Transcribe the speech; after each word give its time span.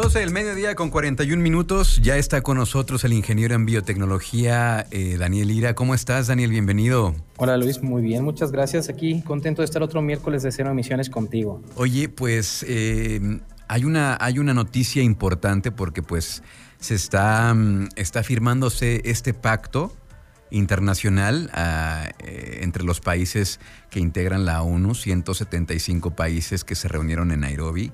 12 0.00 0.20
del 0.20 0.30
mediodía 0.30 0.76
con 0.76 0.90
41 0.90 1.42
minutos. 1.42 1.98
Ya 2.00 2.16
está 2.18 2.40
con 2.40 2.56
nosotros 2.56 3.02
el 3.02 3.12
ingeniero 3.12 3.56
en 3.56 3.66
biotecnología, 3.66 4.86
eh, 4.92 5.16
Daniel 5.18 5.50
Ira. 5.50 5.74
¿Cómo 5.74 5.92
estás, 5.92 6.28
Daniel? 6.28 6.52
Bienvenido. 6.52 7.16
Hola, 7.36 7.56
Luis. 7.56 7.82
Muy 7.82 8.00
bien. 8.00 8.22
Muchas 8.22 8.52
gracias. 8.52 8.88
Aquí 8.88 9.22
contento 9.22 9.60
de 9.60 9.64
estar 9.66 9.82
otro 9.82 10.00
miércoles 10.00 10.44
de 10.44 10.52
cero 10.52 10.70
emisiones 10.70 11.10
contigo. 11.10 11.60
Oye, 11.74 12.08
pues 12.08 12.64
eh, 12.68 13.40
hay, 13.66 13.84
una, 13.84 14.16
hay 14.20 14.38
una 14.38 14.54
noticia 14.54 15.02
importante 15.02 15.72
porque 15.72 16.00
pues 16.00 16.44
se 16.78 16.94
está, 16.94 17.52
mm, 17.52 17.88
está 17.96 18.22
firmándose 18.22 19.02
este 19.04 19.34
pacto 19.34 19.92
internacional 20.52 21.50
ah, 21.54 22.08
eh, 22.20 22.60
entre 22.62 22.84
los 22.84 23.00
países 23.00 23.58
que 23.90 23.98
integran 23.98 24.44
la 24.44 24.62
ONU, 24.62 24.94
175 24.94 26.12
países 26.12 26.62
que 26.62 26.76
se 26.76 26.86
reunieron 26.86 27.32
en 27.32 27.40
Nairobi 27.40 27.90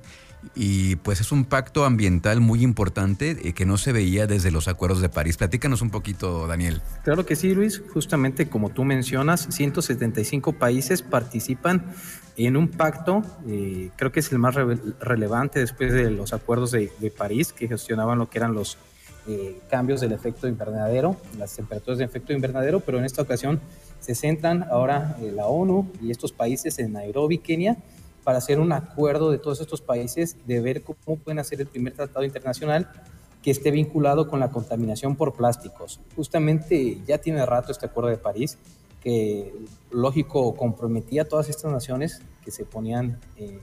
y 0.54 0.96
pues 0.96 1.20
es 1.20 1.32
un 1.32 1.44
pacto 1.44 1.84
ambiental 1.84 2.40
muy 2.40 2.62
importante 2.62 3.36
eh, 3.42 3.52
que 3.52 3.66
no 3.66 3.76
se 3.76 3.92
veía 3.92 4.26
desde 4.26 4.50
los 4.50 4.68
acuerdos 4.68 5.00
de 5.00 5.08
París. 5.08 5.36
Platícanos 5.36 5.82
un 5.82 5.90
poquito, 5.90 6.46
Daniel. 6.46 6.80
Claro 7.02 7.26
que 7.26 7.36
sí, 7.36 7.54
Luis. 7.54 7.82
Justamente 7.92 8.48
como 8.48 8.70
tú 8.70 8.84
mencionas, 8.84 9.48
175 9.50 10.52
países 10.52 11.02
participan 11.02 11.84
en 12.36 12.56
un 12.56 12.68
pacto, 12.68 13.22
eh, 13.46 13.90
creo 13.96 14.10
que 14.10 14.20
es 14.20 14.32
el 14.32 14.38
más 14.38 14.54
relevante 14.54 15.60
después 15.60 15.92
de 15.92 16.10
los 16.10 16.32
acuerdos 16.32 16.72
de, 16.72 16.90
París, 17.16 17.52
que 17.52 17.68
gestionaban 17.68 18.18
lo 18.18 18.28
que 18.28 18.38
eran 18.38 18.54
los 18.54 18.76
eh, 19.28 19.60
cambios 19.70 20.00
del 20.00 20.12
efecto 20.12 20.48
invernadero, 20.48 21.16
las 21.38 21.54
temperaturas 21.54 21.98
de 21.98 22.04
efecto 22.04 22.32
invernadero, 22.32 22.80
pero 22.80 22.98
en 22.98 23.04
esta 23.04 23.22
ocasión 23.22 23.60
se 24.00 24.14
centran 24.14 24.64
ahora 24.64 25.16
la 25.20 25.46
ONU 25.46 25.90
y 26.02 26.10
estos 26.10 26.32
países 26.32 26.78
en 26.78 26.92
Nairobi, 26.92 27.38
Kenia, 27.38 27.76
para 28.24 28.38
hacer 28.38 28.58
un 28.58 28.72
acuerdo 28.72 29.30
de 29.30 29.38
todos 29.38 29.60
estos 29.60 29.82
países 29.82 30.36
de 30.46 30.60
ver 30.60 30.82
cómo 30.82 31.18
pueden 31.18 31.38
hacer 31.38 31.60
el 31.60 31.66
primer 31.66 31.92
tratado 31.92 32.24
internacional 32.24 32.90
que 33.42 33.50
esté 33.50 33.70
vinculado 33.70 34.26
con 34.26 34.40
la 34.40 34.50
contaminación 34.50 35.16
por 35.16 35.34
plásticos. 35.34 36.00
Justamente 36.16 37.02
ya 37.06 37.18
tiene 37.18 37.44
rato 37.44 37.72
este 37.72 37.86
acuerdo 37.86 38.08
de 38.08 38.16
París, 38.16 38.58
que 39.02 39.52
lógico 39.90 40.56
comprometía 40.56 41.22
a 41.22 41.24
todas 41.26 41.50
estas 41.50 41.70
naciones 41.70 42.22
que 42.42 42.50
se 42.50 42.64
ponían, 42.64 43.20
eh, 43.36 43.60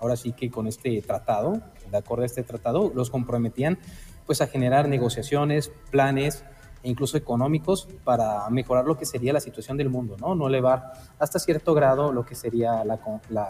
ahora 0.00 0.16
sí 0.16 0.32
que 0.32 0.50
con 0.50 0.66
este 0.66 1.00
tratado, 1.02 1.62
de 1.88 1.96
acuerdo 1.96 2.24
a 2.24 2.26
este 2.26 2.42
tratado, 2.42 2.90
los 2.92 3.10
comprometían 3.10 3.78
pues 4.26 4.40
a 4.40 4.48
generar 4.48 4.88
negociaciones, 4.88 5.70
planes, 5.92 6.42
incluso 6.84 7.16
económicos 7.16 7.88
para 8.04 8.48
mejorar 8.50 8.84
lo 8.84 8.96
que 8.96 9.06
sería 9.06 9.32
la 9.32 9.40
situación 9.40 9.76
del 9.76 9.88
mundo, 9.88 10.16
¿no? 10.20 10.34
No 10.34 10.48
elevar 10.48 10.92
hasta 11.18 11.38
cierto 11.38 11.74
grado 11.74 12.12
lo 12.12 12.24
que 12.24 12.34
sería 12.34 12.84
la, 12.84 12.98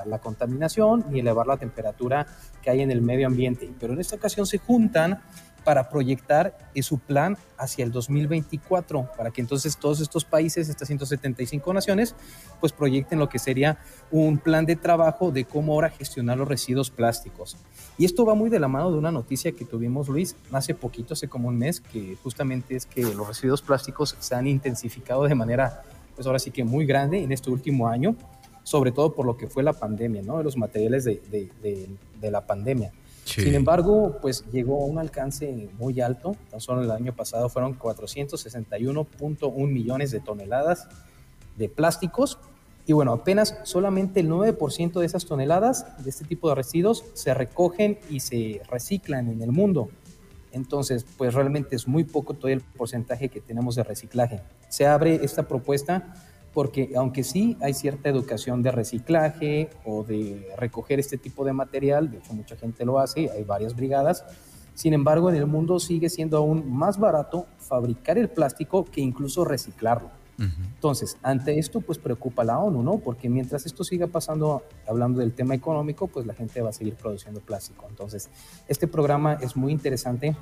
la, 0.05 0.19
contaminación 0.19 1.07
ni 1.11 1.21
elevar 1.21 1.47
la 1.47 1.57
temperatura 1.57 2.27
que 2.63 2.71
hay 2.71 2.81
en 2.81 2.91
el 2.91 3.03
medio 3.03 3.27
ambiente. 3.27 3.71
Pero 3.81 3.95
en 3.95 4.01
esta 4.01 4.17
ocasión 4.17 4.47
se 4.47 4.59
juntan 4.59 5.23
para 5.65 5.89
proyectar 5.89 6.57
su 6.83 6.99
plan 6.99 7.37
hacia 7.57 7.85
el 7.85 7.93
2024, 7.93 9.09
para 9.17 9.31
que 9.31 9.41
entonces 9.41 9.77
todos 9.77 10.01
estos 10.01 10.25
países, 10.25 10.69
estas 10.69 10.89
175 10.89 11.73
naciones, 11.73 12.15
pues 12.61 12.73
proyecten 12.73 13.19
lo 13.19 13.29
que 13.29 13.39
sería 13.39 13.79
un 14.11 14.39
plan 14.39 14.67
de 14.67 14.77
trabajo 14.77 15.31
de 15.31 15.45
cómo 15.45 15.73
ahora 15.75 15.91
gestionar 15.91 16.39
los 16.39 16.49
residuos 16.49 16.91
plásticos. 16.91 17.57
Y 17.99 18.05
esto 18.05 18.25
va 18.25 18.35
muy 18.35 18.51
de 18.51 18.59
la 18.59 18.69
mano 18.69 18.91
de 18.91 18.99
una 18.99 19.13
noticia 19.13 19.53
que 19.53 19.65
tuvimos, 19.65 20.09
Luis, 20.09 20.37
hace 20.51 20.75
poquito, 20.75 21.15
hace 21.15 21.29
como 21.29 21.49
un 21.49 21.59
mes, 21.59 21.81
que 21.81 22.17
justamente 22.23 22.77
es 22.77 22.87
que 22.87 23.03
los 23.03 23.27
residuos 23.27 23.63
plásticos 23.63 24.17
se 24.19 24.35
han 24.35 24.47
intensificado 24.47 25.25
de 25.25 25.35
manera, 25.35 25.83
pues 26.15 26.27
ahora 26.27 26.39
sí 26.39 26.51
que 26.51 26.65
muy 26.65 26.87
grande 26.87 27.23
en 27.23 27.33
este 27.33 27.51
último 27.51 27.89
año, 27.89 28.17
sobre 28.63 28.93
todo 28.93 29.13
por 29.15 29.27
lo 29.27 29.37
que 29.37 29.47
fue 29.47 29.63
la 29.63 29.73
pandemia, 29.73 30.23
¿no? 30.23 30.39
De 30.39 30.45
los 30.45 30.57
materiales 30.57 31.05
de, 31.05 31.89
la 32.21 32.47
pandemia. 32.47 32.93
Sin 33.25 33.55
embargo, 33.55 34.19
pues 34.21 34.45
llegó 34.51 34.83
a 34.83 34.87
un 34.87 34.99
alcance 34.99 35.69
muy 35.79 36.01
alto. 36.01 36.37
Tan 36.51 36.61
solo 36.61 36.83
el 36.83 36.91
año 36.91 37.15
pasado 37.15 37.49
fueron 37.49 37.79
461.1 37.79 39.69
millones 39.69 40.11
de 40.11 40.21
toneladas 40.21 40.89
de 41.57 41.69
plásticos. 41.69 42.39
Y 42.85 42.93
bueno, 42.93 43.13
apenas 43.13 43.59
solamente 43.63 44.21
el 44.21 44.29
9% 44.29 44.99
de 44.99 45.07
esas 45.07 45.25
toneladas 45.25 45.87
de 46.03 46.11
este 46.11 46.25
tipo 46.25 46.49
de 46.49 46.57
residuos 46.57 47.05
se 47.15 47.33
recogen 47.33 47.99
y 48.11 48.19
se 48.21 48.61
reciclan 48.69 49.29
en 49.29 49.41
el 49.41 49.53
mundo. 49.53 49.89
Entonces, 50.51 51.07
pues 51.17 51.33
realmente 51.33 51.77
es 51.77 51.87
muy 51.87 52.05
poco 52.05 52.35
todo 52.35 52.49
el 52.49 52.61
porcentaje 52.61 53.29
que 53.29 53.41
tenemos 53.41 53.77
de 53.77 53.85
reciclaje. 53.85 54.43
Se 54.69 54.87
abre 54.87 55.21
esta 55.25 55.47
propuesta 55.49 56.13
porque 56.53 56.93
aunque 56.97 57.25
sí 57.25 57.57
hay 57.61 57.75
cierta 57.75 58.09
educación 58.09 58.63
de 58.63 58.71
reciclaje 58.71 59.71
o 59.85 60.05
de 60.05 60.49
recoger 60.59 61.01
este 61.01 61.19
tipo 61.19 61.45
de 61.45 61.53
material, 61.53 62.11
de 62.11 62.19
hecho 62.19 62.35
mucha 62.35 62.57
gente 62.57 62.85
lo 62.85 62.99
hace, 62.99 63.31
hay 63.31 63.45
varias 63.45 63.75
brigadas, 63.75 64.25
sin 64.75 64.93
embargo 64.93 65.31
en 65.31 65.37
el 65.37 65.47
mundo 65.47 65.81
sigue 65.81 66.11
siendo 66.11 66.37
aún 66.37 66.71
más 66.71 66.99
barato 66.99 67.47
fabricar 67.59 68.19
el 68.19 68.29
plástico 68.29 68.85
que 68.85 69.01
incluso 69.01 69.45
reciclarlo. 69.45 70.11
Entonces, 70.39 71.19
ante 71.23 71.59
esto 71.61 71.81
pues 71.81 71.99
preocupa 71.99 72.43
la 72.43 72.59
ONU, 72.59 72.83
¿no? 72.83 72.99
Porque 72.99 73.29
mientras 73.29 73.65
esto 73.65 73.85
siga 73.85 74.09
pasando, 74.09 74.65
hablando 74.89 75.21
del 75.21 75.35
tema 75.35 75.55
económico, 75.55 76.09
pues 76.09 76.27
la 76.27 76.35
gente 76.35 76.61
va 76.61 76.71
a 76.71 76.73
seguir 76.73 76.95
produciendo 76.95 77.41
plástico. 77.41 77.87
Entonces, 77.89 78.29
este 78.67 78.89
programa 78.89 79.35
es 79.35 79.55
muy 79.57 79.71
interesante 79.71 80.35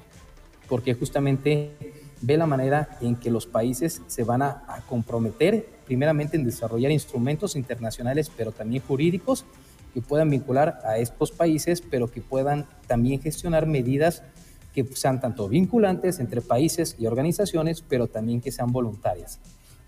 porque 0.70 0.94
justamente 0.94 1.99
ve 2.22 2.36
la 2.36 2.46
manera 2.46 2.98
en 3.00 3.16
que 3.16 3.30
los 3.30 3.46
países 3.46 4.02
se 4.06 4.24
van 4.24 4.42
a, 4.42 4.62
comprometer 4.88 5.68
primeramente 5.86 6.36
en 6.36 6.44
desarrollar 6.44 6.90
instrumentos 6.90 7.56
internacionales, 7.56 8.30
pero 8.36 8.52
también 8.52 8.82
jurídicos 8.86 9.44
que 9.92 10.00
puedan 10.00 10.30
vincular 10.30 10.80
a 10.84 10.98
estos 10.98 11.32
países, 11.32 11.82
pero 11.82 12.10
que 12.10 12.20
puedan 12.20 12.66
también 12.86 13.20
gestionar 13.20 13.66
medidas 13.66 14.22
que 14.72 14.84
sean 14.94 15.20
tanto 15.20 15.48
vinculantes 15.48 16.20
entre 16.20 16.40
países 16.40 16.94
y 16.98 17.06
organizaciones, 17.06 17.82
pero 17.82 18.06
también 18.06 18.40
que 18.40 18.52
sean 18.52 18.70
voluntarias. 18.70 19.40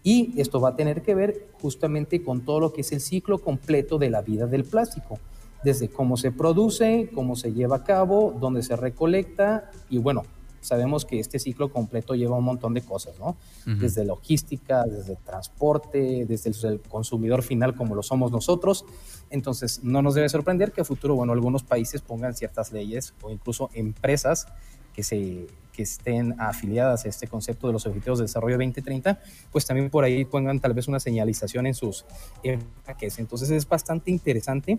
Y 0.03 0.41
esto 0.41 0.61
va 0.61 0.71
a 0.71 0.77
tener 0.77 1.03
que 1.03 1.15
ver 1.15 1.47
justamente 1.61 2.23
con 2.25 2.45
todo 2.45 2.59
lo 2.59 2.73
que 2.73 2.81
es 2.81 2.91
el 2.91 3.01
ciclo 3.01 3.39
completo 3.39 3.99
de 3.99 4.11
la 4.11 4.23
vida 4.23 4.47
del 4.47 4.65
plástico, 4.65 5.21
desde 5.63 5.89
cómo 5.89 6.17
se 6.17 6.33
produce, 6.33 7.11
cómo 7.15 7.37
se 7.37 7.53
lleva 7.53 7.77
a 7.77 7.85
cabo, 7.85 8.37
dónde 8.41 8.65
se 8.65 8.75
recolecta 8.75 9.71
y 9.89 9.99
bueno, 9.99 10.25
sabemos 10.63 11.05
que 11.05 11.21
este 11.21 11.39
ciclo 11.39 11.71
completo 11.71 12.15
lleva 12.15 12.37
un 12.37 12.45
montón 12.45 12.73
de 12.73 12.81
cosas, 12.81 13.19
¿no? 13.19 13.37
Desde 13.67 14.05
logística, 14.05 14.85
desde 14.85 15.17
transporte, 15.17 16.25
desde 16.27 16.69
el 16.69 16.81
consumidor 16.81 17.43
final 17.43 17.75
como 17.75 17.95
lo 17.95 18.03
somos 18.03 18.33
nosotros. 18.33 18.85
Entonces, 19.31 19.83
no 19.83 20.03
nos 20.03 20.15
debe 20.15 20.29
sorprender 20.29 20.73
que 20.73 20.81
a 20.81 20.85
futuro, 20.85 21.15
bueno, 21.15 21.33
algunos 21.33 21.63
países 21.63 22.01
pongan 22.01 22.35
ciertas 22.35 22.73
leyes 22.73 23.15
o 23.23 23.31
incluso 23.31 23.71
empresas 23.75 24.47
que 24.95 25.03
se 25.03 25.47
que 25.73 25.83
estén 25.83 26.39
afiliadas 26.39 27.07
a 27.07 27.09
este 27.09 27.27
concepto 27.27 27.67
de 27.67 27.73
los 27.73 27.87
Objetivos 27.87 28.19
de 28.19 28.25
Desarrollo 28.25 28.57
2030, 28.59 29.19
pues 29.51 29.67
también 29.67 29.91
por 29.91 30.05
ahí 30.05 30.25
pongan 30.25 30.61
tal 30.61 30.75
vez 30.75 30.87
una 30.87 31.01
señalización 31.01 31.67
en 31.67 31.75
sus 31.75 32.05
empaques. 32.43 33.19
Entonces 33.19 33.51
es 33.51 33.67
bastante 33.67 34.11
interesante 34.11 34.79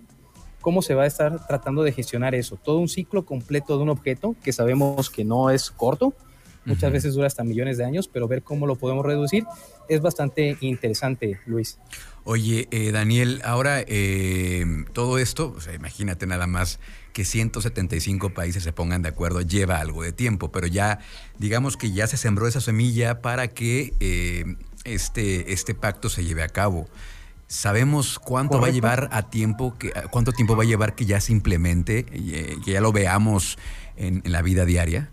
cómo 0.64 0.82
se 0.82 0.96
va 0.96 1.04
a 1.04 1.06
estar 1.06 1.46
tratando 1.46 1.84
de 1.84 1.92
gestionar 1.92 2.34
eso. 2.34 2.56
Todo 2.56 2.80
un 2.80 2.88
ciclo 2.88 3.26
completo 3.26 3.76
de 3.78 3.84
un 3.84 3.90
objeto 3.90 4.36
que 4.44 4.54
sabemos 4.54 5.12
que 5.12 5.26
no 5.26 5.52
es 5.52 5.70
corto, 5.70 6.16
muchas 6.66 6.92
veces 6.92 7.14
dura 7.14 7.28
hasta 7.28 7.44
millones 7.44 7.78
de 7.78 7.84
años, 7.84 8.08
pero 8.08 8.28
ver 8.30 8.42
cómo 8.42 8.66
lo 8.66 8.76
podemos 8.76 9.06
reducir 9.06 9.46
es 9.90 10.02
bastante 10.02 10.58
interesante, 10.62 11.40
Luis. 11.46 11.78
Oye, 12.24 12.70
eh, 12.72 12.92
Daniel, 12.94 13.42
ahora 13.44 13.84
eh, 13.86 14.66
todo 14.94 15.18
esto, 15.18 15.58
imagínate 15.76 16.26
nada 16.26 16.48
más 16.48 16.80
que 17.12 17.26
175 17.26 18.30
países 18.30 18.64
se 18.64 18.72
pongan 18.72 19.02
de 19.02 19.10
acuerdo, 19.10 19.42
lleva 19.42 19.82
algo 19.82 20.02
de 20.04 20.14
tiempo, 20.14 20.50
pero 20.50 20.66
ya 20.66 21.00
digamos 21.38 21.76
que 21.76 21.92
ya 21.92 22.08
se 22.08 22.16
sembró 22.16 22.48
esa 22.48 22.62
semilla 22.62 23.22
para 23.22 23.50
que 23.50 23.94
eh, 24.00 24.56
este, 24.86 25.52
este 25.52 25.76
pacto 25.76 26.08
se 26.08 26.24
lleve 26.24 26.44
a 26.44 26.48
cabo. 26.48 26.88
¿Sabemos 27.48 28.20
cuánto 28.20 28.60
va 28.60 28.68
a 28.68 28.72
llevar 28.72 29.10
a 29.12 29.30
tiempo, 29.30 29.76
que, 29.78 29.92
cuánto 30.10 30.32
tiempo 30.32 30.56
va 30.56 30.64
a 30.64 30.66
llevar 30.66 30.96
que 30.96 31.06
ya 31.06 31.20
se 31.20 31.32
implemente, 31.32 32.06
eh, 32.12 32.58
que 32.64 32.72
ya 32.72 32.82
lo 32.82 32.92
veamos 32.92 33.58
en, 33.96 34.24
la 34.26 34.42
vida 34.42 34.66
diaria? 34.66 35.12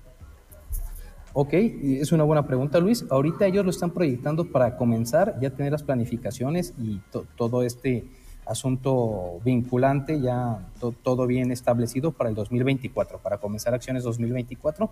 Ok, 1.33 1.53
es 1.53 2.13
una 2.13 2.25
buena 2.25 2.47
pregunta, 2.47 2.81
Luis. 2.81 3.05
Ahorita 3.11 3.47
ellos 3.47 3.65
lo 3.65 3.71
están 3.71 3.91
proyectando 3.91 4.51
para 4.51 4.77
comenzar, 4.77 5.39
ya 5.41 5.51
tener 5.51 5.73
las 5.73 5.83
planificaciones 5.83 6.75
y 6.79 7.01
todo 7.37 7.63
este 7.63 8.05
asunto 8.47 9.41
vinculante, 9.45 10.21
ya 10.21 10.67
todo 11.03 11.27
bien 11.27 11.53
establecido 11.53 12.13
para 12.13 12.31
el 12.31 12.37
2024, 12.37 13.19
para 13.19 13.39
comenzar 13.39 13.75
acciones 13.75 14.03
2024 14.03 14.91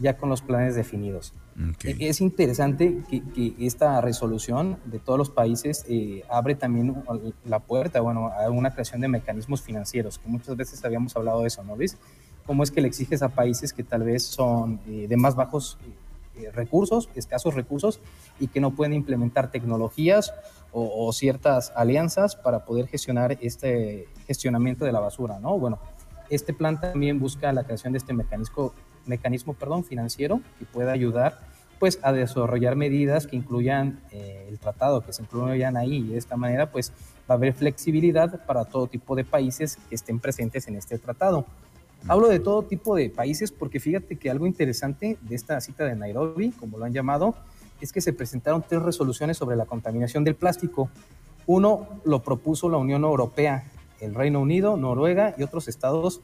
ya 0.00 0.16
con 0.16 0.28
los 0.28 0.42
planes 0.42 0.74
definidos. 0.74 1.34
E, 1.84 2.08
es 2.08 2.20
interesante 2.20 3.02
que, 3.08 3.54
esta 3.60 4.00
resolución 4.00 4.78
de 4.86 4.98
todos 4.98 5.18
los 5.18 5.30
países 5.30 5.84
eh, 5.88 6.24
abre 6.30 6.54
también 6.54 7.04
la 7.44 7.60
puerta 7.60 8.00
bueno, 8.00 8.28
a 8.28 8.48
una 8.50 8.72
creación 8.72 9.02
de 9.02 9.08
mecanismos 9.08 9.62
financieros, 9.62 10.18
que 10.18 10.28
muchas 10.28 10.56
veces 10.56 10.82
habíamos 10.84 11.14
hablado 11.16 11.42
de 11.42 11.48
eso, 11.48 11.62
¿no, 11.62 11.76
Luis? 11.76 11.98
¿Cómo 12.46 12.62
es 12.62 12.70
que 12.70 12.80
le 12.80 12.88
exiges 12.88 13.22
a 13.22 13.28
países 13.28 13.72
que 13.72 13.84
tal 13.84 14.02
vez 14.02 14.24
son 14.24 14.80
eh, 14.88 15.06
de 15.08 15.16
más 15.16 15.36
bajos 15.36 15.78
eh, 16.36 16.50
recursos, 16.50 17.10
escasos 17.14 17.54
recursos, 17.54 18.00
y 18.40 18.48
que 18.48 18.60
no 18.60 18.74
pueden 18.74 18.94
implementar 18.94 19.50
tecnologías 19.50 20.32
o, 20.72 21.06
o, 21.06 21.12
ciertas 21.12 21.72
alianzas 21.76 22.36
para 22.36 22.64
poder 22.64 22.86
gestionar 22.86 23.36
este 23.42 24.08
gestionamiento 24.26 24.84
de 24.84 24.92
la 24.92 25.00
basura, 25.00 25.38
¿no? 25.40 25.58
Bueno, 25.58 25.78
este 26.30 26.54
plan 26.54 26.80
también 26.80 27.18
busca 27.18 27.52
la 27.52 27.64
creación 27.64 27.92
de 27.92 27.98
este 27.98 28.14
mecanismo 28.14 28.72
mecanismo 29.06 29.54
perdón, 29.54 29.84
financiero 29.84 30.40
que 30.58 30.64
pueda 30.64 30.92
ayudar 30.92 31.40
pues 31.78 31.98
a 32.02 32.12
desarrollar 32.12 32.76
medidas 32.76 33.26
que 33.26 33.36
incluyan 33.36 34.00
eh, 34.12 34.46
el 34.48 34.58
tratado, 34.58 35.00
que 35.00 35.14
se 35.14 35.22
incluyan 35.22 35.78
ahí. 35.78 35.96
Y 35.96 36.08
de 36.08 36.18
esta 36.18 36.36
manera 36.36 36.70
pues 36.70 36.92
va 37.28 37.34
a 37.34 37.38
haber 37.38 37.54
flexibilidad 37.54 38.44
para 38.44 38.66
todo 38.66 38.86
tipo 38.86 39.16
de 39.16 39.24
países 39.24 39.78
que 39.88 39.94
estén 39.94 40.20
presentes 40.20 40.68
en 40.68 40.76
este 40.76 40.98
tratado. 40.98 41.46
Hablo 42.06 42.28
de 42.28 42.38
todo 42.38 42.62
tipo 42.62 42.94
de 42.96 43.08
países 43.08 43.50
porque 43.50 43.80
fíjate 43.80 44.16
que 44.16 44.30
algo 44.30 44.46
interesante 44.46 45.16
de 45.20 45.34
esta 45.34 45.60
cita 45.60 45.84
de 45.84 45.96
Nairobi, 45.96 46.50
como 46.50 46.76
lo 46.76 46.84
han 46.84 46.92
llamado, 46.92 47.34
es 47.80 47.92
que 47.92 48.00
se 48.00 48.12
presentaron 48.12 48.62
tres 48.66 48.82
resoluciones 48.82 49.38
sobre 49.38 49.56
la 49.56 49.64
contaminación 49.64 50.22
del 50.22 50.34
plástico. 50.34 50.90
Uno 51.46 51.88
lo 52.04 52.22
propuso 52.22 52.68
la 52.68 52.76
Unión 52.76 53.04
Europea, 53.04 53.64
el 54.00 54.14
Reino 54.14 54.40
Unido, 54.40 54.76
Noruega 54.76 55.34
y 55.38 55.42
otros 55.42 55.68
estados 55.68 56.20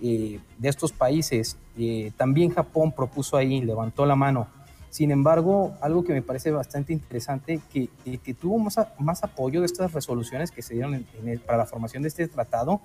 eh, 0.00 0.40
de 0.58 0.68
estos 0.68 0.92
países. 0.92 1.56
Eh, 1.76 2.12
también 2.16 2.50
Japón 2.50 2.92
propuso 2.92 3.36
ahí, 3.36 3.60
levantó 3.60 4.06
la 4.06 4.16
mano. 4.16 4.48
Sin 4.90 5.10
embargo, 5.10 5.74
algo 5.80 6.04
que 6.04 6.12
me 6.12 6.22
parece 6.22 6.52
bastante 6.52 6.92
interesante, 6.92 7.60
que, 7.72 7.88
que 8.18 8.34
tuvo 8.34 8.58
más, 8.58 8.78
más, 8.98 9.24
apoyo 9.24 9.60
de 9.60 9.66
estas 9.66 9.92
resoluciones 9.92 10.52
que 10.52 10.62
se 10.62 10.74
dieron 10.74 11.04
para 11.44 11.58
la 11.58 11.66
formación 11.66 12.04
de 12.04 12.08
este 12.08 12.28
tratado, 12.28 12.80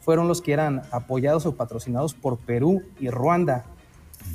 fueron 0.00 0.26
los 0.26 0.42
que 0.42 0.52
eran 0.52 0.82
apoyados 0.90 1.46
o 1.46 1.54
patrocinados 1.54 2.12
por 2.12 2.38
Perú 2.38 2.82
y 2.98 3.08
Ruanda. 3.08 3.64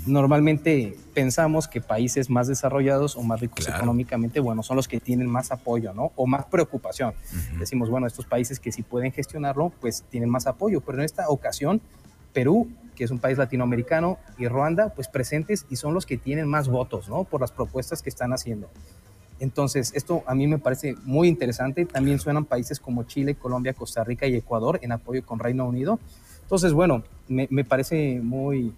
Normalmente 0.06 0.98
pensamos 1.14 1.68
que 1.68 1.82
países 1.82 2.30
más 2.30 2.48
desarrollados 2.48 3.16
o 3.16 3.22
más 3.22 3.40
ricos 3.40 3.68
económicamente, 3.68 4.40
bueno, 4.40 4.64
son 4.64 4.78
los 4.78 4.88
que 4.88 5.00
tienen 5.00 5.28
más 5.28 5.52
apoyo, 5.52 5.94
¿no? 5.94 6.12
O 6.16 6.26
más 6.26 6.46
preocupación. 6.46 7.14
Decimos, 7.60 7.90
bueno, 7.90 8.08
estos 8.08 8.26
países 8.26 8.60
que 8.60 8.72
sí 8.72 8.82
pueden 8.82 9.12
gestionarlo, 9.12 9.72
pues 9.82 10.04
tienen 10.10 10.30
más 10.30 10.48
apoyo, 10.48 10.82
pero 10.82 11.00
en 11.00 11.06
esta 11.06 11.28
ocasión 11.30 11.82
Perú, 12.34 12.70
que 12.96 13.04
es 13.04 13.12
un 13.12 13.20
país 13.20 13.38
latinoamericano, 13.38 14.18
y 14.38 14.48
Ruanda, 14.48 14.90
pues 14.90 15.08
presentes 15.08 15.66
y 15.70 15.78
son 15.78 15.94
los 15.94 16.06
que 16.06 16.18
tienen 16.18 16.48
más 16.48 16.68
votos, 16.68 17.10
¿no? 17.10 17.24
Por 17.24 17.42
las 17.42 17.52
propuestas 17.52 18.02
que 18.02 18.10
están 18.10 18.34
haciendo. 18.34 18.70
Entonces, 19.40 19.94
esto 19.96 20.24
a 20.28 20.36
mí 20.36 20.48
me 20.48 20.58
parece 20.58 20.96
muy 21.04 21.28
interesante. 21.28 21.86
También 21.86 22.20
suenan 22.20 22.46
países 22.46 22.80
como 22.80 23.04
Chile, 23.04 23.36
Colombia, 23.36 23.74
Costa 23.74 24.04
Rica 24.04 24.28
y 24.28 24.36
Ecuador 24.36 24.80
en 24.82 24.92
apoyo 24.92 25.26
con 25.26 25.40
Reino 25.40 25.66
Unido. 25.66 26.00
Entonces, 26.42 26.74
bueno, 26.74 27.04
me, 27.28 27.64
parece 27.64 28.20
muy 28.22 28.74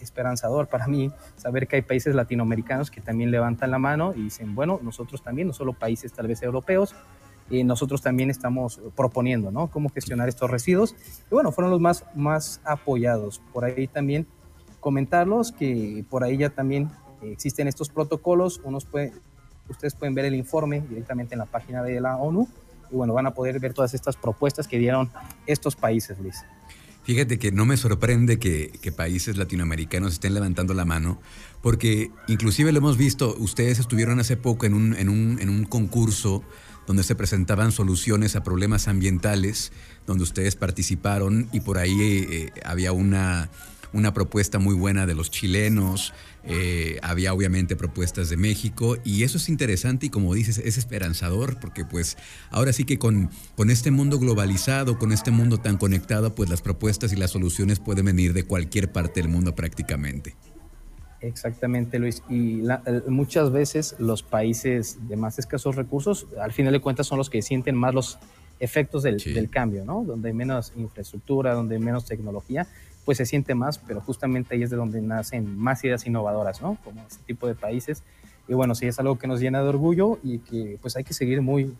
esperanzador 0.00 0.66
para 0.66 0.86
mí 0.86 1.10
saber 1.36 1.68
que 1.68 1.76
hay 1.76 1.82
países 1.82 2.14
latinoamericanos 2.14 2.90
que 2.90 3.00
también 3.00 3.30
levantan 3.30 3.70
la 3.70 3.78
mano 3.78 4.14
y 4.14 4.22
dicen, 4.22 4.54
bueno, 4.54 4.80
nosotros 4.82 5.22
también, 5.22 5.48
no 5.48 5.54
solo 5.54 5.74
países 5.74 6.12
tal 6.12 6.26
vez 6.26 6.42
europeos, 6.42 6.94
y 7.50 7.64
nosotros 7.64 8.02
también 8.02 8.30
estamos 8.30 8.80
proponiendo, 8.96 9.50
¿no? 9.50 9.68
Cómo 9.68 9.88
gestionar 9.88 10.28
estos 10.28 10.50
residuos. 10.50 10.94
Y 11.30 11.34
bueno, 11.34 11.52
fueron 11.52 11.70
los 11.70 11.80
más, 11.80 12.04
más 12.14 12.60
apoyados. 12.64 13.40
Por 13.52 13.64
ahí 13.64 13.86
también 13.86 14.26
comentarlos 14.80 15.52
que 15.52 16.04
por 16.08 16.24
ahí 16.24 16.36
ya 16.36 16.50
también 16.50 16.90
existen 17.22 17.68
estos 17.68 17.88
protocolos. 17.88 18.60
Unos 18.64 18.86
ustedes 19.68 19.94
pueden 19.94 20.14
ver 20.14 20.24
el 20.24 20.34
informe 20.34 20.80
directamente 20.88 21.34
en 21.34 21.40
la 21.40 21.46
página 21.46 21.82
de 21.82 22.00
la 22.00 22.16
ONU 22.16 22.48
y 22.90 22.96
bueno, 22.96 23.12
van 23.12 23.26
a 23.26 23.32
poder 23.32 23.60
ver 23.60 23.74
todas 23.74 23.94
estas 23.94 24.16
propuestas 24.16 24.66
que 24.66 24.78
dieron 24.78 25.10
estos 25.46 25.76
países, 25.76 26.18
Luis. 26.18 26.44
Fíjate 27.08 27.38
que 27.38 27.52
no 27.52 27.64
me 27.64 27.78
sorprende 27.78 28.38
que, 28.38 28.92
países 28.94 29.38
latinoamericanos 29.38 30.12
estén 30.12 30.34
levantando 30.34 30.74
la 30.74 30.84
mano, 30.84 31.18
porque 31.62 32.10
inclusive 32.26 32.70
lo 32.70 32.80
hemos 32.80 32.98
visto, 32.98 33.34
ustedes 33.38 33.78
estuvieron 33.78 34.20
hace 34.20 34.36
poco 34.36 34.66
en 34.66 34.74
un, 34.74 34.94
en 34.94 35.08
un, 35.08 35.38
en 35.40 35.48
un 35.48 35.64
concurso 35.64 36.44
donde 36.86 37.02
se 37.02 37.14
presentaban 37.14 37.72
soluciones 37.72 38.36
a 38.36 38.42
problemas 38.42 38.88
ambientales, 38.88 39.72
donde 40.06 40.22
ustedes 40.22 40.54
participaron 40.54 41.48
y 41.50 41.60
por 41.60 41.78
ahí 41.78 41.96
eh, 41.98 42.52
había 42.62 42.92
una, 42.92 43.48
una 43.92 44.14
propuesta 44.14 44.58
muy 44.58 44.74
buena 44.74 45.06
de 45.06 45.14
los 45.14 45.30
chilenos, 45.30 46.12
eh, 46.44 46.98
había 47.02 47.34
obviamente 47.34 47.76
propuestas 47.76 48.30
de 48.30 48.36
México 48.36 48.96
y 49.04 49.22
eso 49.22 49.38
es 49.38 49.48
interesante 49.48 50.06
y 50.06 50.10
como 50.10 50.34
dices, 50.34 50.58
es 50.58 50.78
esperanzador 50.78 51.60
porque 51.60 51.84
pues 51.84 52.16
ahora 52.50 52.72
sí 52.72 52.84
que 52.84 52.98
con, 52.98 53.30
con 53.56 53.70
este 53.70 53.90
mundo 53.90 54.18
globalizado, 54.18 54.98
con 54.98 55.12
este 55.12 55.30
mundo 55.30 55.58
tan 55.58 55.76
conectado, 55.76 56.34
pues 56.34 56.48
las 56.48 56.62
propuestas 56.62 57.12
y 57.12 57.16
las 57.16 57.30
soluciones 57.30 57.80
pueden 57.80 58.06
venir 58.06 58.32
de 58.32 58.44
cualquier 58.44 58.92
parte 58.92 59.20
del 59.20 59.30
mundo 59.30 59.54
prácticamente. 59.54 60.34
Exactamente, 61.20 61.98
Luis. 61.98 62.22
Y 62.28 62.62
muchas 63.08 63.50
veces 63.50 63.96
los 63.98 64.22
países 64.22 64.98
de 65.08 65.16
más 65.16 65.38
escasos 65.38 65.74
recursos, 65.74 66.26
al 66.40 66.52
final 66.52 66.72
de 66.72 66.80
cuentas, 66.80 67.06
son 67.06 67.18
los 67.18 67.28
que 67.28 67.42
sienten 67.42 67.74
más 67.74 67.92
los 67.92 68.18
efectos 68.60 69.02
del, 69.02 69.50
cambio, 69.50 69.84
¿no? 69.84 70.04
Donde 70.04 70.28
hay 70.28 70.34
menos 70.34 70.72
infraestructura, 70.76 71.54
donde 71.54 71.76
hay 71.76 71.80
menos 71.82 72.04
tecnología, 72.04 72.66
pues 73.08 73.16
se 73.16 73.24
siente 73.24 73.54
más, 73.54 73.78
pero 73.78 74.02
justamente 74.02 74.54
ahí 74.54 74.62
es 74.62 74.68
de 74.68 74.76
donde 74.76 75.00
nacen 75.00 75.58
más 75.58 75.82
ideas 75.82 76.06
innovadoras, 76.06 76.60
¿no? 76.60 76.76
Como 76.84 77.00
este 77.08 77.24
tipo 77.24 77.46
de 77.46 77.54
países. 77.54 78.02
Y 78.46 78.52
bueno, 78.52 78.74
sí 78.74 78.86
es 78.86 78.98
algo 78.98 79.16
que 79.16 79.26
nos 79.26 79.40
llena 79.40 79.62
de 79.62 79.68
orgullo 79.70 80.18
y 80.22 80.40
que 80.40 80.76
pues 80.82 80.94
hay 80.94 81.04
que 81.04 81.14
seguir 81.14 81.40
muy, 81.40 81.74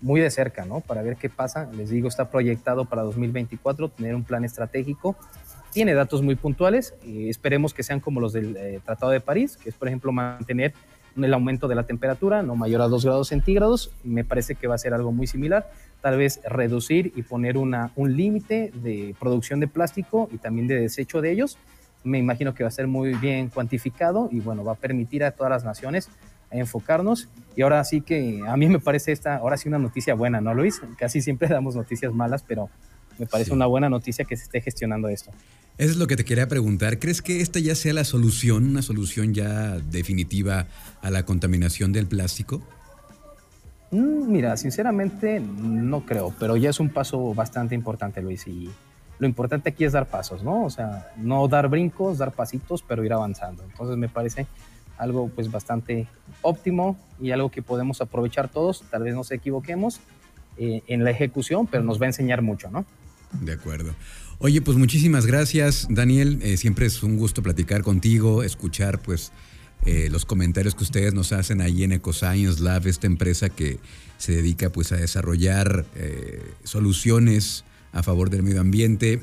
muy 0.00 0.20
de 0.20 0.30
cerca, 0.30 0.64
¿no? 0.64 0.78
Para 0.78 1.02
ver 1.02 1.16
qué 1.16 1.28
pasa. 1.28 1.68
Les 1.72 1.90
digo, 1.90 2.06
está 2.06 2.30
proyectado 2.30 2.84
para 2.84 3.02
2024 3.02 3.88
tener 3.88 4.14
un 4.14 4.22
plan 4.22 4.44
estratégico 4.44 5.16
tiene 5.72 5.94
datos 5.94 6.22
muy 6.22 6.36
puntuales 6.36 6.94
y 7.02 7.28
esperemos 7.30 7.72
que 7.74 7.82
sean 7.82 7.98
como 7.98 8.20
los 8.20 8.34
del 8.34 8.56
eh, 8.56 8.80
Tratado 8.84 9.10
de 9.10 9.20
París, 9.20 9.56
que 9.56 9.70
es, 9.70 9.74
por 9.74 9.88
ejemplo, 9.88 10.12
mantener 10.12 10.74
el 11.16 11.34
aumento 11.34 11.68
de 11.68 11.74
la 11.74 11.84
temperatura 11.84 12.42
no 12.42 12.56
mayor 12.56 12.82
a 12.82 12.88
2 12.88 13.04
grados 13.04 13.28
centígrados. 13.28 13.90
Me 14.04 14.24
parece 14.24 14.54
que 14.54 14.66
va 14.66 14.74
a 14.74 14.78
ser 14.78 14.94
algo 14.94 15.12
muy 15.12 15.26
similar. 15.26 15.70
Tal 16.00 16.16
vez 16.16 16.40
reducir 16.44 17.12
y 17.14 17.22
poner 17.22 17.56
una, 17.56 17.92
un 17.96 18.16
límite 18.16 18.72
de 18.74 19.14
producción 19.18 19.60
de 19.60 19.68
plástico 19.68 20.28
y 20.32 20.38
también 20.38 20.66
de 20.66 20.80
desecho 20.80 21.20
de 21.20 21.32
ellos. 21.32 21.58
Me 22.04 22.18
imagino 22.18 22.54
que 22.54 22.64
va 22.64 22.68
a 22.68 22.72
ser 22.72 22.86
muy 22.86 23.14
bien 23.14 23.48
cuantificado 23.48 24.28
y 24.32 24.40
bueno, 24.40 24.64
va 24.64 24.72
a 24.72 24.76
permitir 24.76 25.22
a 25.24 25.30
todas 25.32 25.50
las 25.50 25.64
naciones 25.64 26.08
enfocarnos. 26.52 27.28
Y 27.56 27.62
ahora 27.62 27.82
sí 27.84 28.00
que 28.00 28.40
a 28.46 28.56
mí 28.56 28.68
me 28.68 28.78
parece 28.78 29.12
esta, 29.12 29.36
ahora 29.36 29.56
sí 29.56 29.68
una 29.68 29.78
noticia 29.78 30.14
buena, 30.14 30.40
¿no, 30.40 30.54
Luis? 30.54 30.80
Casi 30.96 31.20
siempre 31.20 31.48
damos 31.50 31.74
noticias 31.74 32.12
malas, 32.12 32.44
pero 32.46 32.68
me 33.18 33.26
parece 33.26 33.52
una 33.52 33.66
buena 33.66 33.88
noticia 33.88 34.24
que 34.24 34.36
se 34.36 34.44
esté 34.44 34.60
gestionando 34.60 35.08
esto. 35.08 35.30
Eso 35.78 35.90
es 35.90 35.96
lo 35.96 36.06
que 36.06 36.16
te 36.16 36.24
quería 36.24 36.48
preguntar. 36.48 36.98
¿Crees 36.98 37.22
que 37.22 37.40
esta 37.40 37.58
ya 37.58 37.74
sea 37.74 37.92
la 37.94 38.04
solución, 38.04 38.68
una 38.68 38.82
solución 38.82 39.34
ya 39.34 39.78
definitiva 39.78 40.66
a 41.00 41.10
la 41.10 41.24
contaminación 41.24 41.92
del 41.92 42.06
plástico? 42.06 42.62
Mm, 43.90 44.30
mira, 44.30 44.56
sinceramente 44.56 45.40
no 45.40 46.04
creo, 46.04 46.34
pero 46.38 46.56
ya 46.56 46.70
es 46.70 46.80
un 46.80 46.90
paso 46.90 47.34
bastante 47.34 47.74
importante, 47.74 48.22
Luis. 48.22 48.46
Y 48.46 48.70
lo 49.18 49.26
importante 49.26 49.70
aquí 49.70 49.84
es 49.84 49.92
dar 49.92 50.06
pasos, 50.06 50.42
¿no? 50.42 50.64
O 50.64 50.70
sea, 50.70 51.12
no 51.16 51.46
dar 51.48 51.68
brincos, 51.68 52.18
dar 52.18 52.32
pasitos, 52.32 52.82
pero 52.82 53.04
ir 53.04 53.12
avanzando. 53.12 53.62
Entonces 53.62 53.96
me 53.96 54.08
parece 54.08 54.46
algo 54.98 55.28
pues 55.28 55.50
bastante 55.50 56.06
óptimo 56.42 56.96
y 57.20 57.30
algo 57.30 57.50
que 57.50 57.62
podemos 57.62 58.00
aprovechar 58.00 58.48
todos. 58.48 58.82
Tal 58.90 59.02
vez 59.04 59.14
nos 59.14 59.30
equivoquemos 59.30 60.00
eh, 60.56 60.82
en 60.86 61.04
la 61.04 61.10
ejecución, 61.10 61.66
pero 61.66 61.82
nos 61.82 62.00
va 62.00 62.06
a 62.06 62.08
enseñar 62.08 62.42
mucho, 62.42 62.70
¿no? 62.70 62.84
De 63.32 63.52
acuerdo. 63.52 63.94
Oye, 64.44 64.60
pues 64.60 64.76
muchísimas 64.76 65.24
gracias, 65.24 65.86
Daniel. 65.88 66.40
Eh, 66.42 66.56
siempre 66.56 66.86
es 66.86 67.04
un 67.04 67.16
gusto 67.16 67.44
platicar 67.44 67.84
contigo, 67.84 68.42
escuchar 68.42 69.00
pues 69.00 69.30
eh, 69.86 70.08
los 70.10 70.24
comentarios 70.24 70.74
que 70.74 70.82
ustedes 70.82 71.14
nos 71.14 71.30
hacen 71.30 71.60
ahí 71.60 71.84
en 71.84 71.92
EcoScience 71.92 72.60
Lab, 72.60 72.88
esta 72.88 73.06
empresa 73.06 73.50
que 73.50 73.78
se 74.18 74.32
dedica 74.32 74.70
pues 74.70 74.90
a 74.90 74.96
desarrollar 74.96 75.86
eh, 75.94 76.42
soluciones 76.64 77.62
a 77.92 78.02
favor 78.02 78.30
del 78.30 78.42
medio 78.42 78.60
ambiente. 78.60 79.22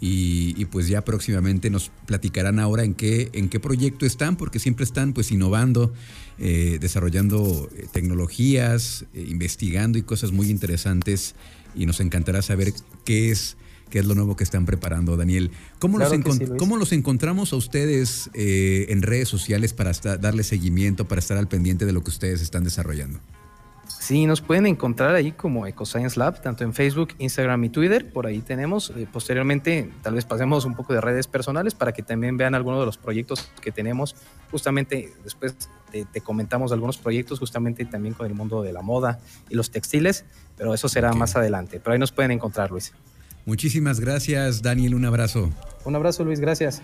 Y, 0.00 0.66
pues 0.66 0.86
ya 0.86 1.02
próximamente 1.02 1.70
nos 1.70 1.90
platicarán 2.06 2.60
ahora 2.60 2.84
en 2.84 2.92
qué, 2.92 3.30
en 3.32 3.48
qué 3.48 3.58
proyecto 3.58 4.04
están, 4.04 4.36
porque 4.36 4.58
siempre 4.60 4.84
están 4.84 5.12
pues 5.12 5.32
innovando, 5.32 5.92
desarrollando 6.38 7.68
tecnologías, 7.90 9.06
investigando 9.12 9.98
y 9.98 10.02
cosas 10.02 10.30
muy 10.30 10.50
interesantes. 10.50 11.34
Y 11.74 11.86
nos 11.86 11.98
encantará 11.98 12.42
saber 12.42 12.74
qué 13.04 13.32
es 13.32 13.56
qué 13.90 13.98
es 13.98 14.06
lo 14.06 14.14
nuevo 14.14 14.36
que 14.36 14.44
están 14.44 14.66
preparando, 14.66 15.16
Daniel. 15.16 15.50
¿Cómo, 15.78 15.98
los, 15.98 16.12
¿cómo 16.58 16.76
los 16.76 16.92
encontramos 16.92 17.52
a 17.52 17.56
ustedes 17.56 18.30
eh, 18.34 18.86
en 18.90 19.02
redes 19.02 19.28
sociales 19.28 19.72
para 19.72 19.92
darle 20.18 20.42
seguimiento, 20.42 21.06
para 21.06 21.18
estar 21.18 21.36
al 21.36 21.48
pendiente 21.48 21.86
de 21.86 21.92
lo 21.92 22.02
que 22.02 22.10
ustedes 22.10 22.42
están 22.42 22.64
desarrollando? 22.64 23.20
Sí, 24.08 24.26
nos 24.26 24.40
pueden 24.40 24.66
encontrar 24.66 25.14
ahí 25.14 25.32
como 25.32 25.66
EcoScience 25.66 26.18
Lab, 26.18 26.40
tanto 26.40 26.64
en 26.64 26.72
Facebook, 26.72 27.10
Instagram 27.18 27.64
y 27.64 27.68
Twitter. 27.68 28.10
Por 28.10 28.26
ahí 28.26 28.40
tenemos. 28.40 28.90
Eh, 28.96 29.06
posteriormente, 29.12 29.90
tal 30.02 30.14
vez 30.14 30.24
pasemos 30.24 30.64
un 30.64 30.74
poco 30.74 30.94
de 30.94 31.00
redes 31.00 31.26
personales 31.26 31.74
para 31.74 31.92
que 31.92 32.02
también 32.02 32.36
vean 32.36 32.54
algunos 32.54 32.80
de 32.80 32.86
los 32.86 32.96
proyectos 32.96 33.50
que 33.60 33.72
tenemos. 33.72 34.14
Justamente 34.50 35.12
después 35.24 35.54
te, 35.90 36.20
comentamos 36.20 36.72
algunos 36.72 36.96
proyectos, 36.96 37.38
justamente 37.38 37.84
también 37.84 38.14
con 38.14 38.26
el 38.26 38.34
mundo 38.34 38.62
de 38.62 38.72
la 38.72 38.82
moda 38.82 39.20
y 39.50 39.56
los 39.56 39.70
textiles, 39.70 40.24
pero 40.56 40.74
eso 40.74 40.88
será 40.88 41.12
más 41.12 41.36
adelante. 41.36 41.80
Pero 41.80 41.92
ahí 41.92 41.98
nos 41.98 42.12
pueden 42.12 42.30
encontrar, 42.30 42.70
Luis. 42.70 42.92
Muchísimas 43.48 43.98
gracias, 43.98 44.60
Daniel. 44.60 44.94
Un 44.94 45.06
abrazo. 45.06 45.48
Un 45.86 45.96
abrazo, 45.96 46.22
Luis. 46.22 46.38
Gracias. 46.38 46.76